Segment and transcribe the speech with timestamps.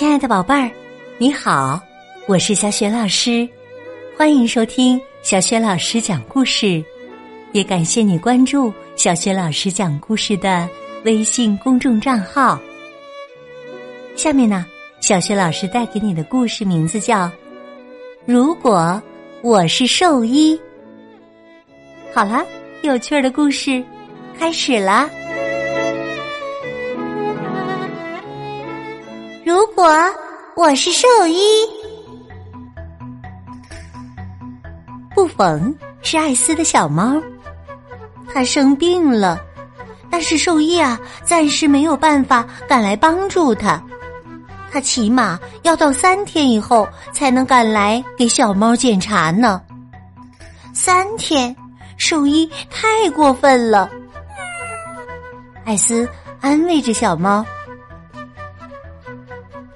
[0.00, 0.70] 亲爱的宝贝儿，
[1.18, 1.78] 你好，
[2.26, 3.46] 我是小雪老师，
[4.16, 6.82] 欢迎收听小雪老师讲故事，
[7.52, 10.66] 也感谢你关注小雪老师讲故事的
[11.04, 12.58] 微信公众账号。
[14.16, 14.64] 下面呢，
[15.00, 17.26] 小雪老师带给你的故事名字叫
[18.24, 19.02] 《如果
[19.42, 20.56] 我是兽医》。
[22.14, 22.42] 好了，
[22.80, 23.84] 有趣的故事
[24.38, 25.10] 开始啦！
[29.74, 29.86] 果
[30.56, 31.38] 我是兽医，
[35.14, 37.20] 布冯是艾斯的小猫，
[38.32, 39.40] 它生病了，
[40.10, 43.82] 但是兽医啊暂时没有办法赶来帮助它，
[44.70, 49.62] 他起码要到三天以后才能赶来给小猫检查呢。
[50.74, 51.54] 三天，
[51.96, 53.90] 兽医太过分了。
[55.64, 56.08] 艾斯
[56.40, 57.44] 安慰着小猫。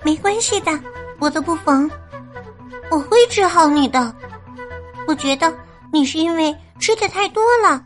[0.05, 0.71] 没关系的，
[1.19, 1.91] 我的布冯，
[2.91, 4.15] 我会治好你的。
[5.09, 5.53] 我觉得
[5.91, 7.83] 你是因为吃的太多了，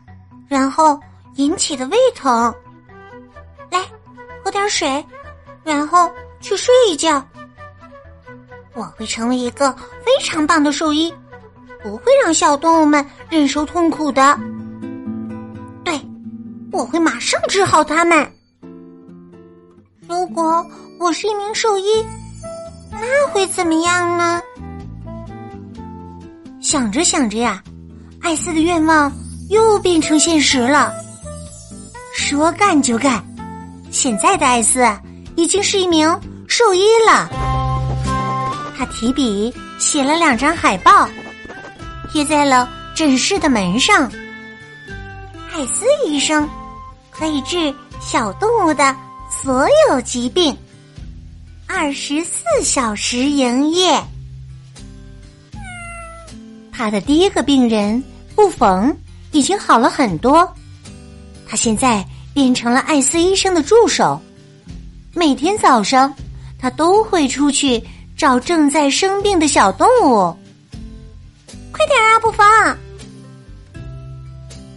[0.49, 0.99] 然后
[1.35, 2.53] 引起的胃疼。
[3.71, 3.79] 来，
[4.43, 5.03] 喝点水，
[5.63, 7.25] 然后去睡一觉。
[8.73, 9.71] 我会成为一个
[10.03, 11.13] 非常棒的兽医，
[11.81, 14.37] 不会让小动物们忍受痛苦的。
[15.85, 15.97] 对，
[16.73, 18.29] 我会马上治好它们。
[20.05, 20.65] 如果。
[20.99, 22.05] 我是一名兽医，
[22.91, 24.41] 那会怎么样呢？
[26.61, 27.63] 想着想着呀，
[28.21, 29.09] 艾斯的愿望
[29.49, 30.93] 又变成现实了。
[32.13, 33.23] 说干就干，
[33.89, 34.85] 现在的艾斯
[35.37, 36.05] 已经是一名
[36.49, 37.29] 兽医了。
[38.77, 41.07] 他提笔写了两张海报，
[42.11, 44.11] 贴在了诊室的门上。
[45.53, 46.47] 艾斯医生
[47.09, 48.93] 可以治小动物的
[49.29, 50.55] 所有疾病。
[51.71, 54.03] 二十四小时营业。
[56.71, 58.03] 他的第一个病人
[58.35, 58.97] 布冯
[59.31, 60.51] 已经好了很多，
[61.47, 62.03] 他现在
[62.33, 64.19] 变成了艾斯医生的助手。
[65.13, 66.11] 每天早上，
[66.57, 67.81] 他都会出去
[68.17, 70.35] 找正在生病的小动物。
[71.71, 72.77] 快点啊，布冯！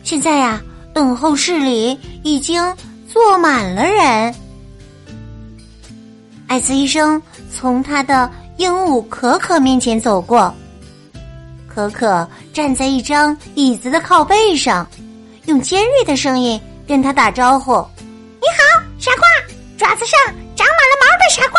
[0.04, 2.62] 现在呀，等候室里已经
[3.10, 4.34] 坐满了人。
[6.52, 7.20] 艾斯医生
[7.50, 10.54] 从他的鹦鹉可可面前走过，
[11.66, 14.86] 可可站在一张椅子的靠背上，
[15.46, 17.72] 用尖锐的声音跟他打招呼
[18.38, 19.26] ：“你好，傻瓜！
[19.78, 20.20] 爪子上
[20.54, 21.58] 长满了毛的傻瓜。”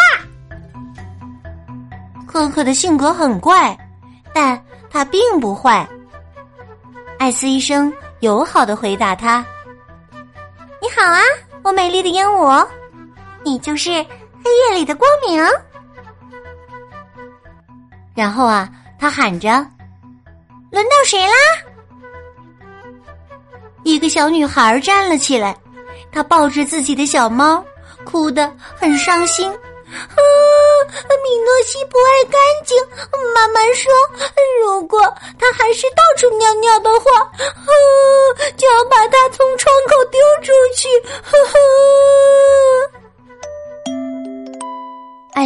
[2.32, 3.76] 可可的性格很怪，
[4.32, 5.90] 但他并不坏。
[7.18, 9.44] 艾斯医生友好的回答他
[10.80, 11.20] ：“你好啊，
[11.64, 12.64] 我美丽的鹦鹉，
[13.44, 14.06] 你就是。”
[14.44, 15.44] 黑夜里的光明。
[18.16, 19.50] 然后啊，他喊着
[20.72, 21.34] ：“轮到谁啦？”
[23.84, 25.58] 一个小女孩站了起来，
[26.12, 27.64] 她抱着自己的小猫，
[28.06, 29.50] 哭得很伤心。
[29.50, 30.18] 啊，
[31.24, 32.78] 米诺西不爱干净。
[33.36, 33.92] 妈妈说，
[34.64, 35.02] 如果
[35.40, 37.12] 他还是到处尿尿的话，
[38.58, 39.30] 就要把他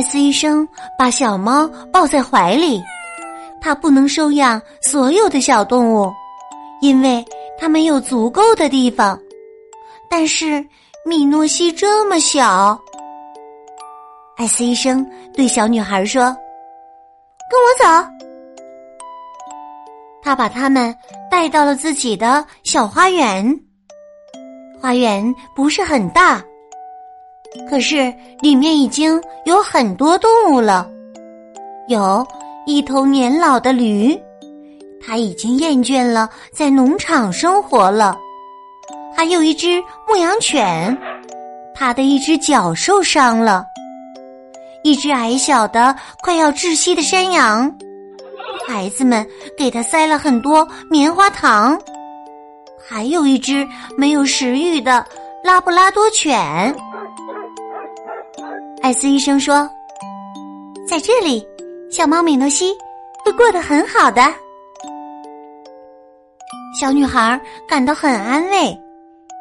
[0.08, 0.66] 斯医生
[0.98, 2.82] 把小猫抱在怀里，
[3.60, 6.10] 他不能收养所有的小动物，
[6.82, 7.24] 因为
[7.60, 9.20] 他没有足够的地方。
[10.10, 10.66] 但是
[11.06, 12.80] 米诺西这么小，
[14.38, 16.24] 艾斯医生对小女孩说
[17.52, 18.10] ：“跟我走。”
[20.24, 20.96] 他把他们
[21.30, 23.60] 带到了自己的小花园。
[24.80, 26.42] 花园不是很大。
[27.70, 30.90] 可是里面已经有很多动物了，
[31.88, 32.26] 有
[32.66, 34.18] 一头年老的驴，
[35.06, 38.16] 它已经厌倦了在农场生活了；
[39.16, 40.96] 还有一只牧羊犬，
[41.74, 43.64] 它的一只脚受伤了；
[44.84, 47.74] 一只矮小的快要窒息的山羊，
[48.68, 49.26] 孩子们
[49.58, 51.78] 给它塞了很多棉花糖；
[52.88, 53.68] 还有一只
[53.98, 55.06] 没有食欲的
[55.44, 56.76] 拉布拉多犬。
[58.82, 59.70] 艾斯医生说
[60.88, 61.46] ：“在这里，
[61.92, 62.74] 小猫米诺西
[63.26, 64.22] 会过得很好的。”
[66.80, 68.80] 小女孩感到很安慰，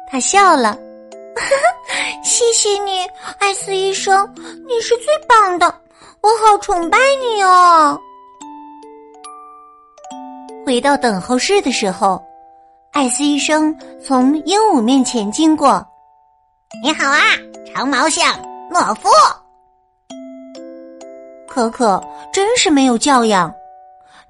[0.09, 0.77] 她笑了
[2.23, 2.99] ：“谢谢你，
[3.39, 4.27] 艾斯医生，
[4.67, 5.67] 你是最棒的，
[6.21, 7.97] 我好崇拜你哦。”
[10.65, 12.21] 回到等候室的时候，
[12.91, 13.73] 艾斯医生
[14.03, 15.85] 从鹦鹉面前经过
[16.83, 17.21] ：“你好啊，
[17.73, 18.35] 长毛象。”
[18.69, 19.09] 懦夫，
[21.47, 22.03] 可可
[22.33, 23.53] 真是没有教养。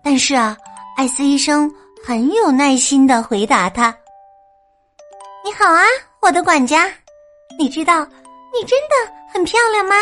[0.04, 0.56] 但是啊，
[0.96, 1.72] 艾斯医生
[2.06, 3.96] 很有耐心的回答他
[5.44, 5.84] ：“你好啊，
[6.22, 6.90] 我的管家，
[7.58, 8.06] 你知道
[8.54, 9.96] 你真的很漂亮吗？”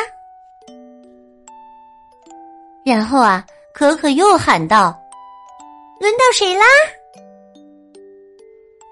[2.85, 3.43] 然后啊，
[3.73, 4.95] 可可又喊道
[5.99, 6.65] ：“轮到谁啦？”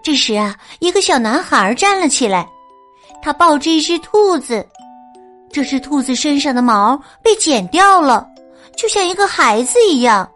[0.03, 2.47] 这时啊，一个小男孩站了起来，
[3.21, 4.65] 他抱着一只兔子。
[5.53, 8.27] 这只兔子身上的毛被剪掉了，
[8.75, 10.27] 就像一个孩子一样。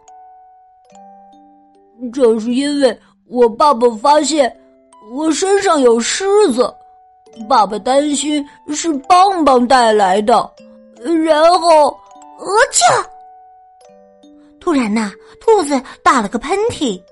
[2.12, 2.96] 这是因为
[3.28, 4.56] 我爸爸发现
[5.12, 6.72] 我身上有虱子，
[7.48, 10.34] 爸爸担心是棒棒带来的，
[11.24, 11.88] 然后，
[12.38, 13.04] 呃啾！
[14.60, 15.10] 突然呐，
[15.40, 17.02] 兔子打了个喷嚏，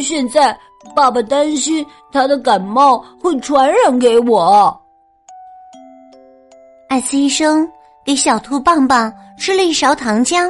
[0.00, 0.56] 现在。
[0.94, 4.83] 爸爸担心他的感冒会传染给我。
[6.94, 7.68] 艾斯医生
[8.04, 10.48] 给小兔棒棒吃了一勺糖浆，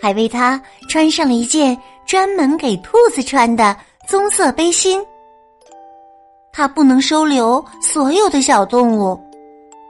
[0.00, 0.58] 还为他
[0.88, 1.76] 穿上了一件
[2.06, 3.76] 专门给兔子穿的
[4.08, 5.04] 棕色背心。
[6.54, 9.22] 他不能收留所有的小动物，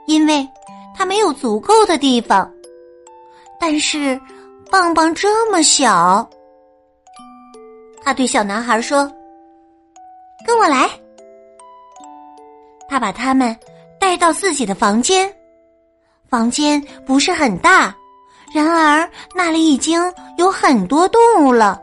[0.05, 0.45] 因为
[0.93, 2.51] 他没有足够的地方。
[3.57, 4.19] 但是
[4.69, 6.29] 棒棒这么小，
[8.03, 9.09] 他对小男孩说。
[10.45, 10.89] 跟我来。
[12.89, 13.57] 他把他们
[13.97, 15.33] 带到自己的房间，
[16.33, 17.95] 房间不是很大，
[18.55, 20.01] 然而那里已经
[20.35, 21.79] 有很多动物了：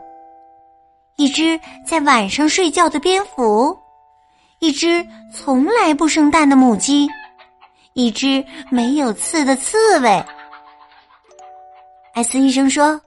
[1.15, 1.57] 一只
[1.87, 3.73] 在晚上睡觉的蝙蝠，
[4.59, 7.07] 一只从来不生蛋的母鸡，
[7.93, 10.21] 一只没有刺的刺猬。
[12.13, 12.99] 艾斯医生说：“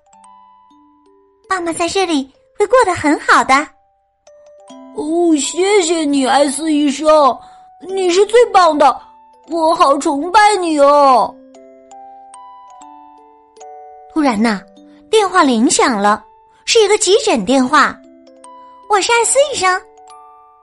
[1.46, 3.54] 爸爸在这里会过得很好的。”
[4.96, 7.38] 哦，谢谢你，艾斯医生，
[7.86, 8.98] 你是最棒的，
[9.50, 11.34] 我好崇拜你哦。
[14.12, 14.60] 突然呐，
[15.10, 16.24] 电话铃响了，
[16.64, 17.96] 是一个急诊电话。
[18.88, 19.80] 我是艾斯医生。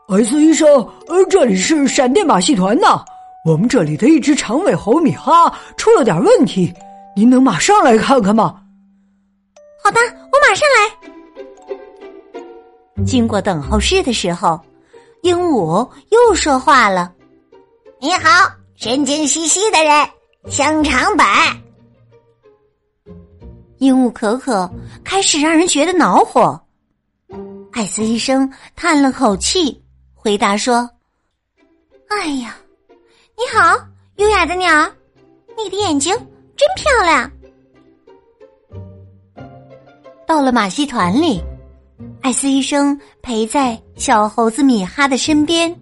[0.07, 0.67] 艾斯医生，
[1.07, 3.03] 呃，这里是闪电马戏团呐。
[3.45, 6.73] 我们这里的一只长尾猴米哈出了点问题，
[7.15, 8.61] 您能马上来看看吗？
[9.83, 9.99] 好的，
[10.31, 13.05] 我马上来。
[13.05, 14.59] 经过等候室的时候，
[15.21, 17.11] 鹦鹉又说话了
[17.99, 18.51] ：“你好，
[18.81, 20.09] 神经兮兮的人，
[20.49, 21.27] 香肠版。”
[23.77, 24.67] 鹦鹉可可
[25.03, 26.59] 开始让人觉得恼火。
[27.73, 29.79] 艾斯医生叹了口气，
[30.15, 30.89] 回答说
[32.09, 32.57] ：“哎呀，
[33.37, 33.77] 你好，
[34.15, 34.91] 优雅的鸟，
[35.55, 36.11] 你的眼睛
[36.57, 37.31] 真漂亮。”
[40.25, 41.39] 到了马戏团里。
[42.23, 45.79] 艾斯医生陪在小猴子米哈的身边。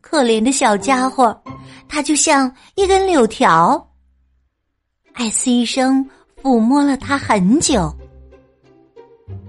[0.00, 1.36] 可怜的小家伙，
[1.88, 3.90] 它就像一根柳条。
[5.12, 6.04] 艾斯医生
[6.42, 7.94] 抚摸了它很久。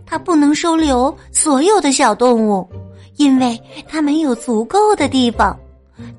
[0.06, 2.70] 他不能收留所有的小动物，
[3.18, 5.60] 因为他没有足够的地方。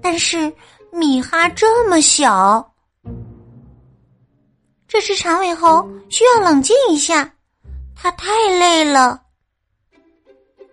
[0.03, 0.53] 但是
[0.91, 2.75] 米哈这么小，
[4.89, 7.33] 这只长尾猴需要冷静一下，
[7.95, 8.29] 它太
[8.59, 9.23] 累了。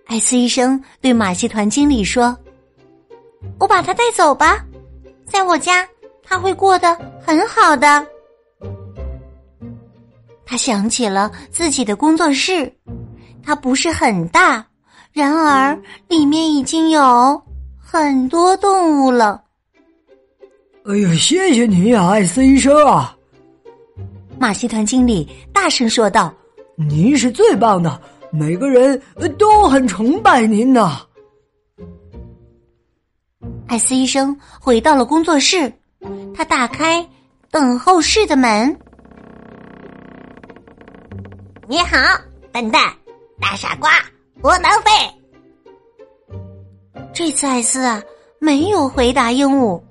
[0.07, 2.35] 艾斯医生对马戏团经理说
[3.59, 4.65] ：“我把它带走吧，
[5.25, 5.87] 在我家
[6.23, 8.05] 他会过得很好的。”
[10.45, 12.71] 他想起了自己的工作室，
[13.43, 14.65] 它不是很大，
[15.11, 15.77] 然而
[16.07, 17.41] 里面已经有
[17.79, 19.41] 很多动物了。
[20.85, 23.17] 哎呀，谢谢你呀，艾斯医生啊！
[24.37, 26.31] 马戏团经理大声说道
[26.75, 27.99] ：“您是最棒的。”
[28.35, 28.99] 每个人
[29.37, 31.01] 都很崇拜您呐。
[33.67, 35.71] 艾斯医生回到了工作室，
[36.35, 37.07] 他打开
[37.49, 38.77] 等候室的门。
[41.67, 41.97] 你好，
[42.51, 42.93] 笨蛋，
[43.39, 43.91] 大傻瓜，
[44.41, 44.91] 窝囊废。
[47.13, 48.01] 这次艾斯啊
[48.39, 49.81] 没有回答鹦鹉，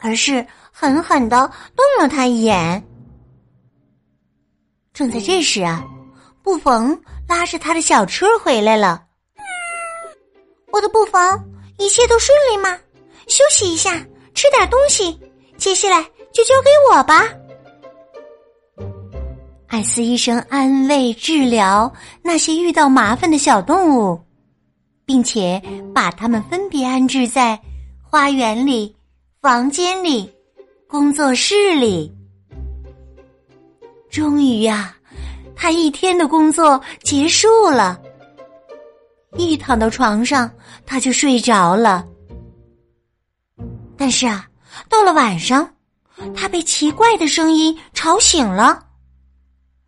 [0.00, 2.82] 而是狠狠的瞪了他一眼。
[4.92, 5.84] 正在这时啊，
[6.42, 6.98] 布冯。
[7.28, 9.04] 拉着他的小车回来了。
[10.72, 11.20] 我的布冯，
[11.76, 12.74] 一切都顺利吗？
[13.28, 14.04] 休息一下，
[14.34, 15.18] 吃点东西，
[15.56, 17.24] 接下来就交给我吧。
[19.68, 21.92] 艾斯医生安慰治疗
[22.22, 24.18] 那些遇到麻烦的小动物，
[25.04, 25.62] 并且
[25.94, 27.60] 把它们分别安置在
[28.02, 28.96] 花园里、
[29.40, 30.28] 房间里、
[30.88, 32.12] 工作室里。
[34.10, 34.94] 终于呀。
[35.60, 38.00] 他一天的工作结束了，
[39.36, 40.48] 一躺到床上
[40.86, 42.06] 他就睡着了。
[43.98, 44.46] 但是啊，
[44.88, 45.74] 到了晚上，
[46.36, 48.84] 他被奇怪的声音吵醒了。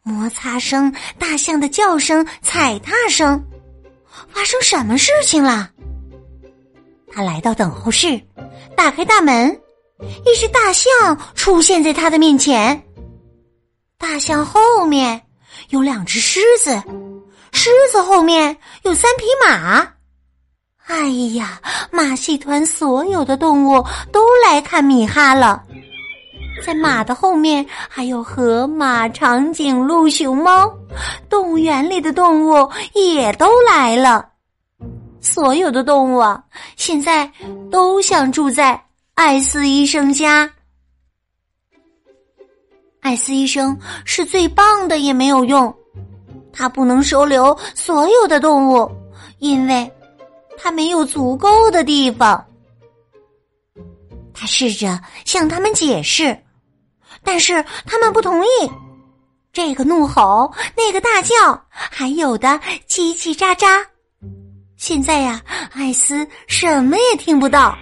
[0.02, 3.42] 摩擦声、大象的叫声、踩踏声，
[4.28, 5.70] 发生什么事情了？
[7.12, 8.20] 他来到等候室，
[8.76, 9.60] 打开大门，
[10.24, 12.82] 一只大象出现在他的面前。
[13.98, 15.22] 大象后面
[15.68, 16.82] 有两只狮子，
[17.52, 19.99] 狮子后面有三匹马。
[20.86, 21.60] 哎呀，
[21.90, 25.62] 马戏团所有的动物都来看米哈了。
[26.66, 30.70] 在马的后面还有河马、长颈鹿、熊猫，
[31.28, 34.28] 动物园里的动物也都来了。
[35.20, 36.42] 所有的动物啊，
[36.76, 37.30] 现在
[37.70, 38.82] 都想住在
[39.14, 40.50] 艾斯医生家。
[43.00, 45.74] 艾斯医生是最棒的，也没有用，
[46.52, 48.90] 他不能收留所有的动物，
[49.38, 49.90] 因为
[50.62, 52.46] 他没有足够的地方。
[54.34, 56.38] 他试着向他们解释，
[57.24, 58.48] 但是他们不同意。
[59.52, 62.48] 这个怒吼，那个大叫，还有的
[62.86, 63.84] 叽叽喳喳。
[64.76, 67.76] 现在呀，艾斯什么也听不到。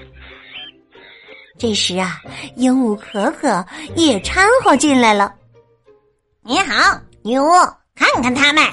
[1.59, 2.21] 这时啊，
[2.57, 3.65] 鹦鹉可可
[3.97, 5.35] 也掺和进来了。
[6.43, 7.51] 你好，女巫，
[7.95, 8.65] 看看他们。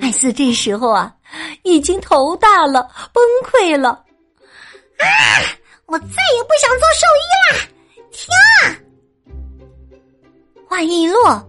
[0.00, 1.13] 艾斯这时候啊，
[1.62, 3.90] 已经头大了，崩溃了。
[4.98, 5.06] 啊！
[5.86, 7.58] 我再也不想做兽医了。
[8.10, 8.28] 停！
[10.66, 11.46] 话一落，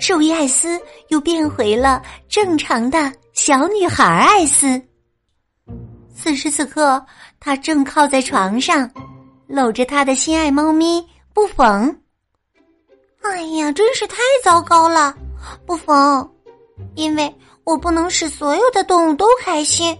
[0.00, 3.12] 兽医艾斯又变回了正常的。
[3.32, 4.82] 小女孩艾斯，
[6.12, 7.00] 此时此刻，
[7.38, 8.90] 她正靠在床上，
[9.46, 11.96] 搂着她的心爱猫咪布冯。
[13.22, 15.14] 哎呀，真是太糟糕了，
[15.64, 16.28] 布冯！
[16.96, 17.32] 因为
[17.68, 19.94] 我不能使所有的动物都开心。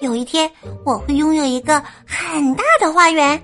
[0.00, 0.50] 有一天，
[0.84, 3.40] 我会拥有一个很大的花园，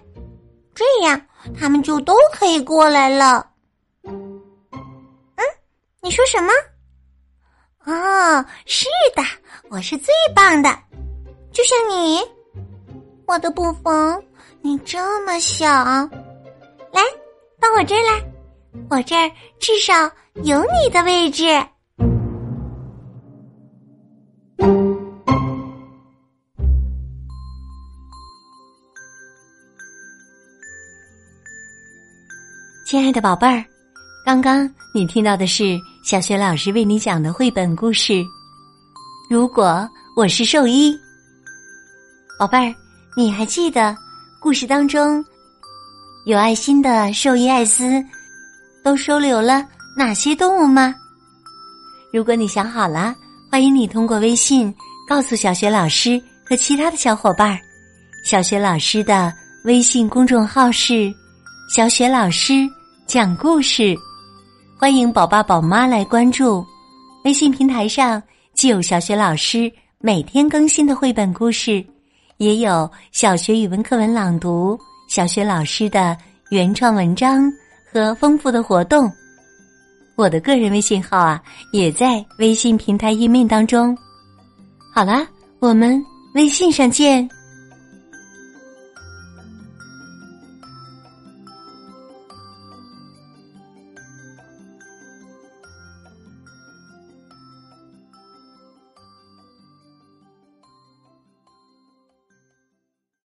[0.74, 1.20] 这样
[1.56, 3.46] 他们就都可以过来了。
[4.02, 4.42] 嗯，
[6.00, 6.52] 你说什么？
[7.84, 9.22] 哦，是的，
[9.68, 10.76] 我是最棒的，
[11.52, 12.20] 就像你，
[13.24, 14.20] 我的布冯，
[14.62, 15.64] 你这么小，
[16.90, 17.00] 来
[17.60, 18.20] 到我这儿来，
[18.90, 19.30] 我这儿
[19.60, 20.10] 至少
[20.42, 21.44] 有你的位置。
[32.90, 33.64] 亲爱的宝贝儿。
[34.26, 38.20] 刚刚你听到的是小学老师为你讲的绘本故事。
[39.30, 40.92] 如果我是兽医，
[42.36, 42.74] 宝贝儿，
[43.16, 43.96] 你还记得
[44.40, 45.24] 故事当中
[46.26, 48.04] 有爱心的兽医艾斯
[48.82, 49.64] 都收留了
[49.96, 50.92] 哪些动物吗？
[52.12, 53.14] 如果你想好了，
[53.52, 54.74] 欢迎你通过微信
[55.08, 57.60] 告诉小学老师和其他的小伙伴儿。
[58.24, 59.32] 小学老师的
[59.62, 61.14] 微信公众号是
[61.72, 62.68] “小雪老师
[63.10, 63.98] 讲故事”。
[64.78, 66.64] 欢迎宝爸宝妈来关注，
[67.24, 68.22] 微信平台上
[68.54, 71.84] 既有小学老师每天更新的绘本故事，
[72.36, 76.16] 也有小学语文课文朗读、小学老师的
[76.52, 77.52] 原创文章
[77.92, 79.10] 和丰富的活动。
[80.14, 83.98] 我的个人微信号啊，也在微信平台页面当中。
[84.94, 85.26] 好了，
[85.58, 86.00] 我们
[86.34, 87.28] 微信上见。